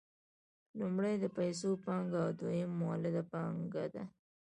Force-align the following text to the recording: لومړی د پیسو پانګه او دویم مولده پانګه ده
لومړی 0.79 1.13
د 1.19 1.25
پیسو 1.37 1.69
پانګه 1.85 2.17
او 2.25 2.29
دویم 2.39 2.71
مولده 2.79 3.23
پانګه 3.31 3.85
ده 3.93 4.03